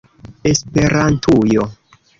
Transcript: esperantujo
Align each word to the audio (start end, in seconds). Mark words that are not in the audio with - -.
esperantujo 0.51 1.63